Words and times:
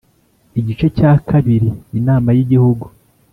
Igice 0.59 0.85
cya 0.97 1.11
kabiri 1.29 1.69
Inama 1.99 2.29
y 2.37 2.39
igihugu 2.43 2.85